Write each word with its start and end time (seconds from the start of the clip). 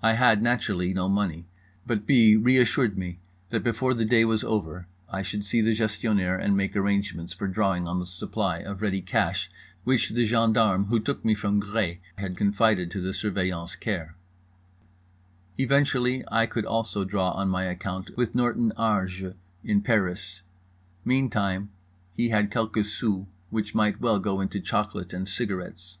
I 0.00 0.12
had, 0.12 0.44
naturally, 0.44 0.94
no 0.94 1.08
money; 1.08 1.48
but 1.88 2.06
B. 2.06 2.36
reassured 2.36 2.96
me 2.96 3.18
that 3.50 3.64
before 3.64 3.94
the 3.94 4.04
day 4.04 4.24
was 4.24 4.44
over 4.44 4.86
I 5.10 5.22
should 5.22 5.44
see 5.44 5.60
the 5.60 5.74
Gestionnaire 5.74 6.38
and 6.38 6.56
make 6.56 6.76
arrangements 6.76 7.32
for 7.32 7.48
drawing 7.48 7.88
on 7.88 7.98
the 7.98 8.06
supply 8.06 8.58
of 8.58 8.80
ready 8.80 9.02
cash 9.02 9.50
which 9.82 10.10
the 10.10 10.24
gendarmes 10.24 10.86
who 10.88 11.00
took 11.00 11.24
me 11.24 11.34
from 11.34 11.60
Gré 11.60 11.98
had 12.16 12.36
confided 12.36 12.92
to 12.92 13.00
The 13.00 13.12
Surveillant's 13.12 13.74
care; 13.74 14.14
eventually 15.58 16.22
I 16.30 16.46
could 16.46 16.64
also 16.64 17.02
draw 17.02 17.32
on 17.32 17.48
my 17.48 17.64
account 17.64 18.16
with 18.16 18.36
Norton 18.36 18.72
Harjes 18.78 19.34
in 19.64 19.82
Paris; 19.82 20.42
meantime 21.04 21.70
he 22.14 22.28
had 22.28 22.52
quelques 22.52 22.86
sous 22.92 23.26
which 23.50 23.74
might 23.74 24.00
well 24.00 24.20
go 24.20 24.40
into 24.40 24.60
chocolate 24.60 25.12
and 25.12 25.26
cigarettes. 25.28 25.98